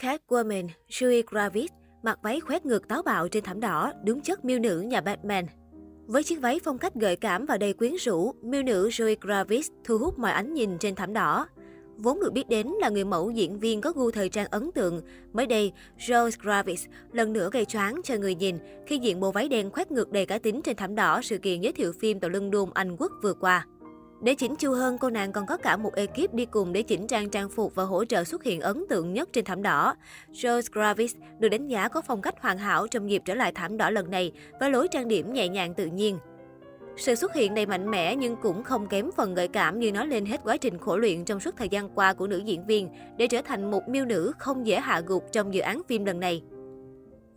Catwoman, 0.00 0.68
Zoe 0.88 1.22
Kravitz 1.22 1.68
mặc 2.02 2.18
váy 2.22 2.40
khoét 2.40 2.66
ngược 2.66 2.88
táo 2.88 3.02
bạo 3.02 3.28
trên 3.28 3.44
thảm 3.44 3.60
đỏ, 3.60 3.92
đúng 4.04 4.20
chất 4.20 4.44
miêu 4.44 4.58
nữ 4.58 4.80
nhà 4.80 5.00
Batman. 5.00 5.46
Với 6.06 6.22
chiếc 6.22 6.40
váy 6.40 6.60
phong 6.64 6.78
cách 6.78 6.94
gợi 6.94 7.16
cảm 7.16 7.46
và 7.46 7.58
đầy 7.58 7.72
quyến 7.72 7.94
rũ, 7.94 8.32
miêu 8.42 8.62
nữ 8.62 8.88
Zoe 8.88 9.16
Kravitz 9.16 9.70
thu 9.84 9.98
hút 9.98 10.18
mọi 10.18 10.32
ánh 10.32 10.54
nhìn 10.54 10.78
trên 10.78 10.94
thảm 10.94 11.12
đỏ. 11.12 11.46
Vốn 11.96 12.20
được 12.20 12.32
biết 12.32 12.48
đến 12.48 12.66
là 12.80 12.88
người 12.88 13.04
mẫu 13.04 13.30
diễn 13.30 13.58
viên 13.58 13.80
có 13.80 13.92
gu 13.92 14.10
thời 14.10 14.28
trang 14.28 14.46
ấn 14.50 14.70
tượng, 14.72 15.02
mới 15.32 15.46
đây, 15.46 15.72
Zoe 15.98 16.30
Kravitz 16.30 16.88
lần 17.12 17.32
nữa 17.32 17.50
gây 17.52 17.64
choáng 17.64 18.00
cho 18.04 18.16
người 18.16 18.34
nhìn 18.34 18.58
khi 18.86 18.98
diện 18.98 19.20
bộ 19.20 19.32
váy 19.32 19.48
đen 19.48 19.70
khoét 19.70 19.90
ngược 19.90 20.12
đầy 20.12 20.26
cá 20.26 20.38
tính 20.38 20.62
trên 20.62 20.76
thảm 20.76 20.94
đỏ 20.94 21.20
sự 21.22 21.38
kiện 21.38 21.60
giới 21.60 21.72
thiệu 21.72 21.92
phim 22.00 22.20
tẩu 22.20 22.30
lưng 22.30 22.50
đùm 22.50 22.70
Anh 22.74 22.96
Quốc 22.96 23.12
vừa 23.22 23.34
qua. 23.34 23.66
Để 24.22 24.34
chỉnh 24.34 24.56
chu 24.56 24.72
hơn, 24.72 24.98
cô 24.98 25.10
nàng 25.10 25.32
còn 25.32 25.46
có 25.46 25.56
cả 25.56 25.76
một 25.76 25.94
ekip 25.94 26.34
đi 26.34 26.46
cùng 26.46 26.72
để 26.72 26.82
chỉnh 26.82 27.06
trang 27.06 27.30
trang 27.30 27.48
phục 27.48 27.74
và 27.74 27.84
hỗ 27.84 28.04
trợ 28.04 28.24
xuất 28.24 28.44
hiện 28.44 28.60
ấn 28.60 28.84
tượng 28.88 29.12
nhất 29.12 29.28
trên 29.32 29.44
thảm 29.44 29.62
đỏ. 29.62 29.94
Rose 30.32 30.68
Gravis 30.72 31.14
được 31.38 31.48
đánh 31.48 31.66
giá 31.66 31.88
có 31.88 32.02
phong 32.06 32.22
cách 32.22 32.34
hoàn 32.40 32.58
hảo 32.58 32.86
trong 32.86 33.10
dịp 33.10 33.22
trở 33.24 33.34
lại 33.34 33.52
thảm 33.52 33.76
đỏ 33.76 33.90
lần 33.90 34.10
này 34.10 34.32
với 34.60 34.70
lối 34.70 34.88
trang 34.88 35.08
điểm 35.08 35.32
nhẹ 35.32 35.48
nhàng 35.48 35.74
tự 35.74 35.86
nhiên. 35.86 36.18
Sự 36.96 37.14
xuất 37.14 37.34
hiện 37.34 37.54
đầy 37.54 37.66
mạnh 37.66 37.90
mẽ 37.90 38.16
nhưng 38.16 38.36
cũng 38.36 38.62
không 38.62 38.86
kém 38.86 39.10
phần 39.16 39.34
gợi 39.34 39.48
cảm 39.48 39.78
như 39.78 39.92
nói 39.92 40.06
lên 40.06 40.26
hết 40.26 40.40
quá 40.44 40.56
trình 40.56 40.78
khổ 40.78 40.96
luyện 40.96 41.24
trong 41.24 41.40
suốt 41.40 41.56
thời 41.56 41.68
gian 41.68 41.88
qua 41.88 42.12
của 42.12 42.26
nữ 42.26 42.42
diễn 42.44 42.64
viên 42.66 42.88
để 43.16 43.26
trở 43.26 43.42
thành 43.42 43.70
một 43.70 43.88
miêu 43.88 44.04
nữ 44.04 44.32
không 44.38 44.66
dễ 44.66 44.80
hạ 44.80 45.02
gục 45.06 45.24
trong 45.32 45.54
dự 45.54 45.60
án 45.60 45.82
phim 45.88 46.04
lần 46.04 46.20
này. 46.20 46.42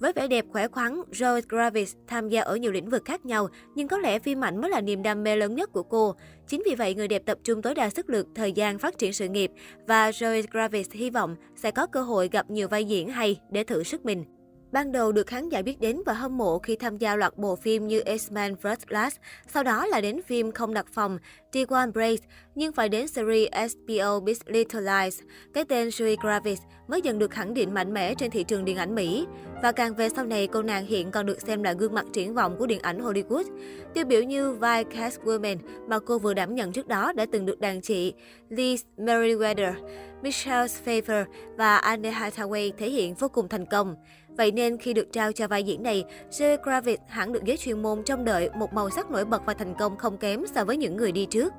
Với 0.03 0.13
vẻ 0.13 0.27
đẹp 0.27 0.45
khỏe 0.51 0.67
khoắn, 0.67 1.01
Joy 1.11 1.41
Gravis 1.49 1.95
tham 2.07 2.29
gia 2.29 2.41
ở 2.41 2.55
nhiều 2.55 2.71
lĩnh 2.71 2.89
vực 2.89 3.05
khác 3.05 3.25
nhau, 3.25 3.47
nhưng 3.75 3.87
có 3.87 3.97
lẽ 3.97 4.19
phim 4.19 4.43
ảnh 4.43 4.61
mới 4.61 4.71
là 4.71 4.81
niềm 4.81 5.03
đam 5.03 5.23
mê 5.23 5.35
lớn 5.35 5.55
nhất 5.55 5.71
của 5.71 5.83
cô. 5.83 6.15
Chính 6.47 6.63
vì 6.65 6.75
vậy, 6.75 6.95
người 6.95 7.07
đẹp 7.07 7.25
tập 7.25 7.37
trung 7.43 7.61
tối 7.61 7.75
đa 7.75 7.89
sức 7.89 8.09
lực, 8.09 8.27
thời 8.35 8.51
gian 8.51 8.79
phát 8.79 8.97
triển 8.97 9.13
sự 9.13 9.27
nghiệp 9.27 9.51
và 9.87 10.11
Joy 10.11 10.43
Gravis 10.51 10.91
hy 10.91 11.09
vọng 11.09 11.35
sẽ 11.55 11.71
có 11.71 11.87
cơ 11.87 12.01
hội 12.01 12.29
gặp 12.31 12.49
nhiều 12.49 12.67
vai 12.67 12.85
diễn 12.85 13.09
hay 13.09 13.39
để 13.51 13.63
thử 13.63 13.83
sức 13.83 14.05
mình. 14.05 14.23
Ban 14.71 14.91
đầu 14.91 15.11
được 15.11 15.27
khán 15.27 15.49
giả 15.49 15.61
biết 15.61 15.79
đến 15.79 16.01
và 16.05 16.13
hâm 16.13 16.37
mộ 16.37 16.59
khi 16.59 16.75
tham 16.75 16.97
gia 16.97 17.15
loạt 17.15 17.37
bộ 17.37 17.55
phim 17.55 17.87
như 17.87 18.01
X-Men 18.05 18.55
First 18.61 18.87
Class, 18.89 19.17
sau 19.47 19.63
đó 19.63 19.85
là 19.85 20.01
đến 20.01 20.21
phim 20.21 20.51
Không 20.51 20.73
đặt 20.73 20.85
phòng, 20.93 21.19
T1 21.51 21.91
Brace, 21.91 22.27
nhưng 22.55 22.73
phải 22.73 22.89
đến 22.89 23.07
series 23.07 23.49
HBO 23.53 24.19
Big 24.19 24.37
Little 24.45 24.81
Lies, 24.81 25.19
cái 25.53 25.65
tên 25.65 25.87
Joey 25.87 26.15
Gravis 26.21 26.59
mới 26.87 27.01
dần 27.01 27.19
được 27.19 27.31
khẳng 27.31 27.53
định 27.53 27.73
mạnh 27.73 27.93
mẽ 27.93 28.15
trên 28.15 28.31
thị 28.31 28.43
trường 28.43 28.65
điện 28.65 28.77
ảnh 28.77 28.95
Mỹ. 28.95 29.25
Và 29.63 29.71
càng 29.71 29.95
về 29.95 30.09
sau 30.09 30.25
này, 30.25 30.47
cô 30.47 30.61
nàng 30.61 30.85
hiện 30.85 31.11
còn 31.11 31.25
được 31.25 31.41
xem 31.41 31.63
là 31.63 31.73
gương 31.73 31.93
mặt 31.93 32.05
triển 32.13 32.33
vọng 32.33 32.55
của 32.59 32.65
điện 32.65 32.79
ảnh 32.81 33.01
Hollywood. 33.01 33.43
Tiêu 33.93 34.05
biểu 34.05 34.23
như 34.23 34.51
vai 34.51 34.83
Catwoman 34.83 35.57
mà 35.87 35.99
cô 35.99 36.19
vừa 36.19 36.33
đảm 36.33 36.55
nhận 36.55 36.71
trước 36.71 36.87
đó 36.87 37.13
đã 37.13 37.25
từng 37.31 37.45
được 37.45 37.59
đàn 37.59 37.81
chị 37.81 38.13
Liz 38.49 38.77
Meriwether, 38.97 39.73
Michelle 40.21 40.67
Pfeiffer 40.85 41.25
và 41.57 41.77
Anne 41.77 42.11
Hathaway 42.11 42.71
thể 42.77 42.89
hiện 42.89 43.13
vô 43.13 43.27
cùng 43.27 43.47
thành 43.47 43.65
công. 43.65 43.95
Vậy 44.37 44.51
nên 44.51 44.77
khi 44.77 44.93
được 44.93 45.11
trao 45.11 45.31
cho 45.31 45.47
vai 45.47 45.63
diễn 45.63 45.83
này, 45.83 46.05
Zoe 46.31 46.57
Kravitz 46.57 46.97
hẳn 47.07 47.33
được 47.33 47.43
giới 47.43 47.57
chuyên 47.57 47.81
môn 47.81 48.03
trông 48.03 48.25
đợi 48.25 48.49
một 48.55 48.73
màu 48.73 48.89
sắc 48.89 49.11
nổi 49.11 49.25
bật 49.25 49.45
và 49.45 49.53
thành 49.53 49.75
công 49.79 49.97
không 49.97 50.17
kém 50.17 50.43
so 50.55 50.65
với 50.65 50.77
những 50.77 50.97
người 50.97 51.11
đi 51.11 51.25
trước. 51.25 51.53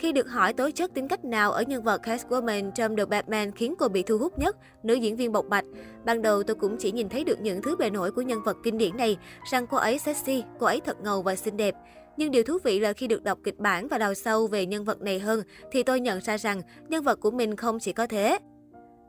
Khi 0.00 0.12
được 0.12 0.28
hỏi 0.28 0.52
tố 0.52 0.70
chất 0.70 0.94
tính 0.94 1.08
cách 1.08 1.24
nào 1.24 1.52
ở 1.52 1.62
nhân 1.62 1.82
vật 1.82 2.00
Catwoman 2.02 2.70
trong 2.70 2.96
The 2.96 3.04
Batman 3.04 3.52
khiến 3.52 3.74
cô 3.78 3.88
bị 3.88 4.02
thu 4.02 4.18
hút 4.18 4.38
nhất, 4.38 4.56
nữ 4.82 4.94
diễn 4.94 5.16
viên 5.16 5.32
bộc 5.32 5.46
bạch. 5.48 5.64
Ban 6.04 6.22
đầu 6.22 6.42
tôi 6.42 6.56
cũng 6.56 6.76
chỉ 6.78 6.92
nhìn 6.92 7.08
thấy 7.08 7.24
được 7.24 7.40
những 7.40 7.62
thứ 7.62 7.76
bề 7.76 7.90
nổi 7.90 8.12
của 8.12 8.22
nhân 8.22 8.42
vật 8.42 8.56
kinh 8.62 8.78
điển 8.78 8.96
này, 8.96 9.16
rằng 9.50 9.66
cô 9.66 9.76
ấy 9.76 9.98
sexy, 9.98 10.44
cô 10.58 10.66
ấy 10.66 10.80
thật 10.80 11.00
ngầu 11.00 11.22
và 11.22 11.36
xinh 11.36 11.56
đẹp. 11.56 11.74
Nhưng 12.16 12.30
điều 12.30 12.42
thú 12.42 12.58
vị 12.64 12.80
là 12.80 12.92
khi 12.92 13.06
được 13.06 13.22
đọc 13.22 13.38
kịch 13.44 13.58
bản 13.58 13.88
và 13.88 13.98
đào 13.98 14.14
sâu 14.14 14.46
về 14.46 14.66
nhân 14.66 14.84
vật 14.84 15.00
này 15.00 15.18
hơn, 15.18 15.42
thì 15.72 15.82
tôi 15.82 16.00
nhận 16.00 16.20
ra 16.20 16.36
rằng 16.36 16.62
nhân 16.88 17.04
vật 17.04 17.20
của 17.20 17.30
mình 17.30 17.56
không 17.56 17.78
chỉ 17.78 17.92
có 17.92 18.06
thế. 18.06 18.38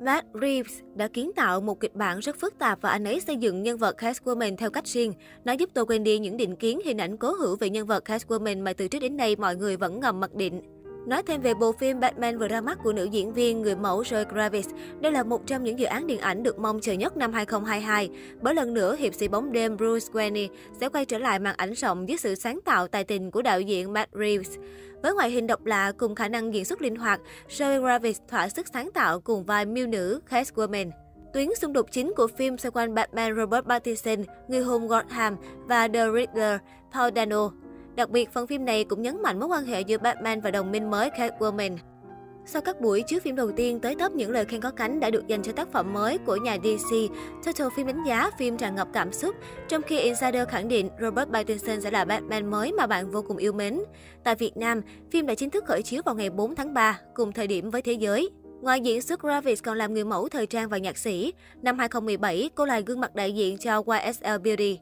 Matt 0.05 0.27
Reeves 0.41 0.79
đã 0.95 1.07
kiến 1.07 1.31
tạo 1.35 1.61
một 1.61 1.79
kịch 1.79 1.95
bản 1.95 2.19
rất 2.19 2.39
phức 2.39 2.59
tạp 2.59 2.81
và 2.81 2.89
anh 2.89 3.03
ấy 3.03 3.19
xây 3.19 3.37
dựng 3.37 3.63
nhân 3.63 3.77
vật 3.77 3.95
Catwoman 3.97 4.55
theo 4.57 4.69
cách 4.69 4.87
riêng. 4.87 5.13
Nó 5.45 5.53
giúp 5.53 5.69
tôi 5.73 5.85
quên 5.85 6.03
đi 6.03 6.19
những 6.19 6.37
định 6.37 6.55
kiến 6.55 6.79
hình 6.85 6.97
ảnh 6.97 7.17
cố 7.17 7.31
hữu 7.31 7.55
về 7.55 7.69
nhân 7.69 7.87
vật 7.87 8.03
Catwoman 8.05 8.63
mà 8.63 8.73
từ 8.73 8.87
trước 8.87 8.99
đến 8.99 9.17
nay 9.17 9.35
mọi 9.35 9.55
người 9.55 9.77
vẫn 9.77 9.99
ngầm 9.99 10.19
mặc 10.19 10.33
định. 10.33 10.61
Nói 11.05 11.23
thêm 11.23 11.41
về 11.41 11.53
bộ 11.53 11.71
phim 11.71 11.99
Batman 11.99 12.37
vừa 12.37 12.47
ra 12.47 12.61
mắt 12.61 12.77
của 12.83 12.93
nữ 12.93 13.03
diễn 13.03 13.33
viên 13.33 13.61
người 13.61 13.75
mẫu 13.75 14.01
Zoe 14.01 14.25
Kravitz, 14.25 14.69
đây 14.99 15.11
là 15.11 15.23
một 15.23 15.47
trong 15.47 15.63
những 15.63 15.79
dự 15.79 15.85
án 15.85 16.07
điện 16.07 16.19
ảnh 16.19 16.43
được 16.43 16.59
mong 16.59 16.79
chờ 16.81 16.93
nhất 16.93 17.17
năm 17.17 17.33
2022. 17.33 18.09
Bởi 18.41 18.55
lần 18.55 18.73
nữa, 18.73 18.95
hiệp 18.95 19.13
sĩ 19.13 19.27
bóng 19.27 19.51
đêm 19.51 19.77
Bruce 19.77 20.07
Wayne 20.13 20.47
sẽ 20.79 20.89
quay 20.89 21.05
trở 21.05 21.17
lại 21.17 21.39
màn 21.39 21.55
ảnh 21.57 21.73
rộng 21.73 22.09
dưới 22.09 22.17
sự 22.17 22.35
sáng 22.35 22.59
tạo 22.65 22.87
tài 22.87 23.03
tình 23.03 23.31
của 23.31 23.41
đạo 23.41 23.61
diễn 23.61 23.93
Matt 23.93 24.11
Reeves. 24.13 24.57
Với 25.03 25.13
ngoại 25.13 25.29
hình 25.29 25.47
độc 25.47 25.65
lạ 25.65 25.91
cùng 25.97 26.15
khả 26.15 26.27
năng 26.27 26.53
diễn 26.53 26.65
xuất 26.65 26.81
linh 26.81 26.95
hoạt, 26.95 27.21
Zoe 27.49 27.81
Kravitz 27.81 28.19
thỏa 28.27 28.49
sức 28.49 28.67
sáng 28.73 28.91
tạo 28.91 29.19
cùng 29.19 29.43
vai 29.43 29.65
miêu 29.65 29.87
nữ 29.87 30.21
Catwoman. 30.29 30.91
Tuyến 31.33 31.47
xung 31.55 31.73
đột 31.73 31.91
chính 31.91 32.13
của 32.17 32.27
phim 32.27 32.57
xoay 32.57 32.71
quanh 32.71 32.93
Batman 32.93 33.35
Robert 33.35 33.65
Pattinson, 33.65 34.23
người 34.47 34.61
hùng 34.61 34.87
Gotham 34.87 35.37
và 35.67 35.87
The 35.87 36.05
Riddler 36.15 36.59
Paul 36.93 37.11
Dano. 37.15 37.51
Đặc 37.95 38.09
biệt, 38.09 38.33
phần 38.33 38.47
phim 38.47 38.65
này 38.65 38.83
cũng 38.83 39.01
nhấn 39.01 39.21
mạnh 39.21 39.39
mối 39.39 39.49
quan 39.49 39.65
hệ 39.65 39.81
giữa 39.81 39.97
Batman 39.97 40.41
và 40.41 40.51
đồng 40.51 40.71
minh 40.71 40.89
mới 40.89 41.09
Catwoman. 41.09 41.77
Sau 42.45 42.61
các 42.61 42.81
buổi 42.81 43.01
chiếu 43.01 43.19
phim 43.19 43.35
đầu 43.35 43.51
tiên, 43.51 43.79
tới 43.79 43.95
top 43.95 44.11
những 44.11 44.31
lời 44.31 44.45
khen 44.45 44.61
có 44.61 44.71
cánh 44.71 44.99
đã 44.99 45.09
được 45.09 45.27
dành 45.27 45.43
cho 45.43 45.51
tác 45.51 45.71
phẩm 45.71 45.93
mới 45.93 46.17
của 46.17 46.35
nhà 46.35 46.57
DC. 46.63 46.95
Total 47.45 47.67
phim 47.75 47.87
đánh 47.87 48.03
giá 48.07 48.31
phim 48.37 48.57
tràn 48.57 48.75
ngập 48.75 48.87
cảm 48.93 49.13
xúc, 49.13 49.35
trong 49.67 49.81
khi 49.81 49.99
Insider 49.99 50.47
khẳng 50.47 50.67
định 50.67 50.89
Robert 51.01 51.29
Pattinson 51.29 51.81
sẽ 51.81 51.91
là 51.91 52.05
Batman 52.05 52.51
mới 52.51 52.71
mà 52.71 52.87
bạn 52.87 53.11
vô 53.11 53.21
cùng 53.27 53.37
yêu 53.37 53.53
mến. 53.53 53.79
Tại 54.23 54.35
Việt 54.35 54.57
Nam, 54.57 54.81
phim 55.11 55.25
đã 55.25 55.35
chính 55.35 55.49
thức 55.49 55.65
khởi 55.65 55.83
chiếu 55.83 56.01
vào 56.05 56.15
ngày 56.15 56.29
4 56.29 56.55
tháng 56.55 56.73
3, 56.73 56.99
cùng 57.13 57.31
thời 57.31 57.47
điểm 57.47 57.69
với 57.69 57.81
thế 57.81 57.93
giới. 57.93 58.29
Ngoài 58.61 58.81
diễn 58.81 59.01
xuất, 59.01 59.21
Gravis 59.21 59.63
còn 59.63 59.77
làm 59.77 59.93
người 59.93 60.05
mẫu 60.05 60.29
thời 60.29 60.45
trang 60.45 60.69
và 60.69 60.77
nhạc 60.77 60.97
sĩ. 60.97 61.33
Năm 61.61 61.79
2017, 61.79 62.49
cô 62.55 62.65
là 62.65 62.79
gương 62.79 62.99
mặt 62.99 63.15
đại 63.15 63.33
diện 63.33 63.57
cho 63.57 63.83
YSL 63.87 64.37
Beauty. 64.43 64.79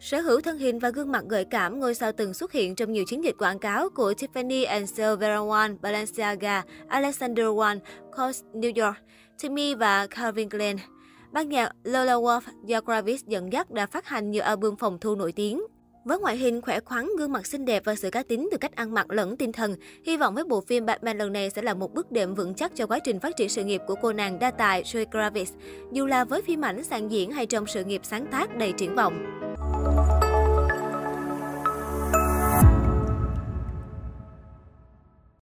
Sở 0.00 0.20
hữu 0.20 0.40
thân 0.40 0.58
hình 0.58 0.78
và 0.78 0.90
gương 0.90 1.12
mặt 1.12 1.24
gợi 1.28 1.44
cảm, 1.44 1.80
ngôi 1.80 1.94
sao 1.94 2.12
từng 2.12 2.34
xuất 2.34 2.52
hiện 2.52 2.74
trong 2.74 2.92
nhiều 2.92 3.04
chiến 3.04 3.24
dịch 3.24 3.34
quảng 3.38 3.58
cáo 3.58 3.88
của 3.88 4.12
Tiffany 4.12 4.66
and 4.66 4.98
Vera 4.98 5.38
Wang, 5.38 5.76
Balenciaga, 5.82 6.62
Alexander 6.88 7.46
Wang, 7.46 7.78
Coach 8.16 8.36
New 8.54 8.86
York, 8.86 8.96
Timmy 9.42 9.74
và 9.74 10.06
Calvin 10.06 10.48
Klein. 10.48 10.76
Ban 11.32 11.48
nhạc 11.48 11.72
Lola 11.84 12.14
Wolf 12.14 12.40
do 12.64 12.80
Kravis 12.80 13.24
dẫn 13.26 13.52
dắt 13.52 13.70
đã 13.70 13.86
phát 13.86 14.06
hành 14.06 14.30
nhiều 14.30 14.42
album 14.42 14.76
phòng 14.76 14.98
thu 15.00 15.14
nổi 15.14 15.32
tiếng. 15.32 15.62
Với 16.04 16.18
ngoại 16.18 16.36
hình 16.36 16.60
khỏe 16.60 16.80
khoắn, 16.80 17.08
gương 17.18 17.32
mặt 17.32 17.46
xinh 17.46 17.64
đẹp 17.64 17.82
và 17.84 17.94
sự 17.94 18.10
cá 18.10 18.22
tính 18.22 18.48
từ 18.52 18.58
cách 18.58 18.76
ăn 18.76 18.94
mặc 18.94 19.10
lẫn 19.10 19.36
tinh 19.36 19.52
thần, 19.52 19.74
hy 20.04 20.16
vọng 20.16 20.34
với 20.34 20.44
bộ 20.44 20.60
phim 20.60 20.86
Batman 20.86 21.18
lần 21.18 21.32
này 21.32 21.50
sẽ 21.50 21.62
là 21.62 21.74
một 21.74 21.94
bước 21.94 22.12
đệm 22.12 22.34
vững 22.34 22.54
chắc 22.54 22.76
cho 22.76 22.86
quá 22.86 22.98
trình 22.98 23.20
phát 23.20 23.36
triển 23.36 23.48
sự 23.48 23.64
nghiệp 23.64 23.80
của 23.86 23.94
cô 24.02 24.12
nàng 24.12 24.38
đa 24.38 24.50
tài 24.50 24.82
Joy 24.82 25.06
Kravitz, 25.06 25.52
dù 25.92 26.06
là 26.06 26.24
với 26.24 26.42
phim 26.42 26.64
ảnh, 26.64 26.84
sàn 26.84 27.10
diễn 27.10 27.30
hay 27.30 27.46
trong 27.46 27.66
sự 27.66 27.84
nghiệp 27.84 28.00
sáng 28.04 28.26
tác 28.26 28.56
đầy 28.56 28.72
triển 28.72 28.94
vọng. 28.94 29.37
Bye. 30.06 30.27